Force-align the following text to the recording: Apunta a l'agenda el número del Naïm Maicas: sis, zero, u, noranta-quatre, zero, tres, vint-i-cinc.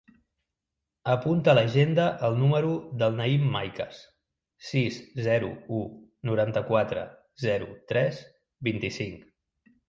Apunta 1.15 1.51
a 1.51 1.53
l'agenda 1.57 2.05
el 2.29 2.37
número 2.39 2.71
del 3.03 3.13
Naïm 3.19 3.43
Maicas: 3.57 3.99
sis, 4.71 4.97
zero, 5.27 5.51
u, 5.81 5.83
noranta-quatre, 6.31 7.05
zero, 7.45 7.69
tres, 7.93 8.25
vint-i-cinc. 8.71 9.31